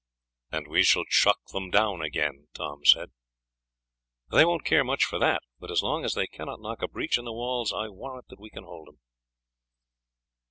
"And 0.51 0.67
we 0.67 0.81
shall 0.81 1.03
chuck 1.07 1.37
them 1.53 1.69
down 1.69 2.01
again," 2.01 2.47
Tom 2.55 2.83
said. 2.85 3.11
"They 4.31 4.43
won't 4.45 4.65
care 4.65 4.83
much 4.83 5.05
for 5.05 5.19
that. 5.19 5.43
But 5.59 5.69
as 5.69 5.83
long 5.83 6.05
as 6.05 6.15
they 6.15 6.25
cannot 6.25 6.59
knock 6.59 6.81
a 6.81 6.87
breach 6.87 7.19
in 7.19 7.25
the 7.25 7.31
walls 7.31 7.71
I 7.71 7.87
warrant 7.89 8.29
that 8.29 8.39
we 8.39 8.49
can 8.49 8.63
hold 8.63 8.87
them." 8.87 8.99